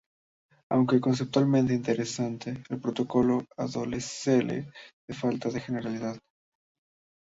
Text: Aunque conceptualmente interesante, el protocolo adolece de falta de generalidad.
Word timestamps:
Aunque 0.71 0.99
conceptualmente 0.99 1.73
interesante, 1.75 2.63
el 2.69 2.81
protocolo 2.81 3.45
adolece 3.55 4.41
de 4.41 4.73
falta 5.13 5.49
de 5.51 5.61
generalidad. 5.61 6.17